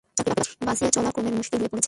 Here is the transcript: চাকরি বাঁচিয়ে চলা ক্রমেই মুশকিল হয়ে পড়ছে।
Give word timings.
চাকরি 0.17 0.33
বাঁচিয়ে 0.67 0.89
চলা 0.91 1.09
ক্রমেই 1.11 1.33
মুশকিল 1.33 1.59
হয়ে 1.61 1.69
পড়ছে। 1.69 1.79